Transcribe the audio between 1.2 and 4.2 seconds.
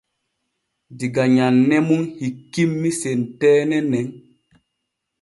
nyanne mun hikkimmi senteene nen.